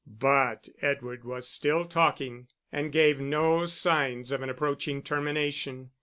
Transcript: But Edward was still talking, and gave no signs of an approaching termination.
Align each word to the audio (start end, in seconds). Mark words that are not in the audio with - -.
But 0.07 0.67
Edward 0.81 1.23
was 1.25 1.47
still 1.47 1.85
talking, 1.85 2.47
and 2.71 2.91
gave 2.91 3.19
no 3.19 3.67
signs 3.67 4.31
of 4.31 4.41
an 4.41 4.49
approaching 4.49 5.03
termination. 5.03 5.91